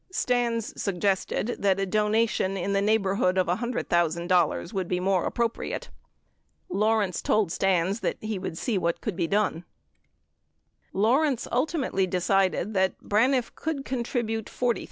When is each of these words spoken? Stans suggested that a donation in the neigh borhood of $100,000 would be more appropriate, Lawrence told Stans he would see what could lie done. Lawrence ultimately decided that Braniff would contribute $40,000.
Stans 0.11 0.81
suggested 0.81 1.57
that 1.59 1.79
a 1.79 1.85
donation 1.85 2.57
in 2.57 2.73
the 2.73 2.81
neigh 2.81 2.97
borhood 2.97 3.37
of 3.37 3.45
$100,000 3.45 4.73
would 4.73 4.87
be 4.87 4.99
more 4.99 5.25
appropriate, 5.25 5.91
Lawrence 6.69 7.21
told 7.21 7.51
Stans 7.51 8.01
he 8.19 8.39
would 8.39 8.57
see 8.57 8.79
what 8.79 8.99
could 8.99 9.19
lie 9.19 9.27
done. 9.27 9.63
Lawrence 10.91 11.47
ultimately 11.51 12.07
decided 12.07 12.73
that 12.73 12.99
Braniff 13.03 13.51
would 13.67 13.85
contribute 13.85 14.45
$40,000. 14.47 14.79